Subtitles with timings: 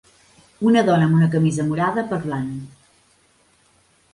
[0.69, 2.51] Una dona amb una camisa morada parlant.